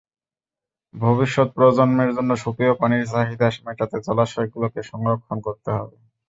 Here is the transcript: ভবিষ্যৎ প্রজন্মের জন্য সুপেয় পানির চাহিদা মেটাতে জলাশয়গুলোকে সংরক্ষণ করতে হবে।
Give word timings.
ভবিষ্যৎ 0.95 1.47
প্রজন্মের 1.55 2.09
জন্য 2.13 2.31
সুপেয় 2.43 2.73
পানির 2.75 3.03
চাহিদা 3.11 3.47
মেটাতে 3.65 3.97
জলাশয়গুলোকে 4.05 4.81
সংরক্ষণ 4.91 5.37
করতে 5.45 5.69
হবে। 5.77 5.95